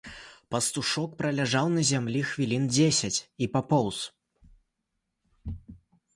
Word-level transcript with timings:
Пастушок 0.53 1.11
праляжаў 1.19 1.69
на 1.73 1.83
зямлі 1.91 2.21
хвілін 2.31 2.65
дзесяць 2.73 3.27
і 3.45 3.49
папоўз. 3.59 4.01